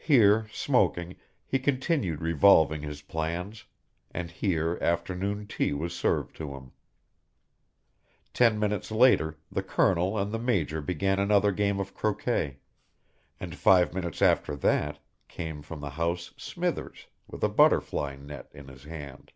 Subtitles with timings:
[0.00, 3.66] Here, smoking, he continued revolving his plans,
[4.10, 6.72] and here afternoon tea was served to him.
[8.32, 12.60] Ten minutes later the colonel and the major began another game of croquet,
[13.38, 18.68] and five minutes after that, came from the house Smithers, with a butterfly net in
[18.68, 19.32] his hand.